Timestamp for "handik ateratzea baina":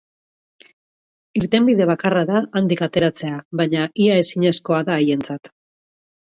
2.61-3.87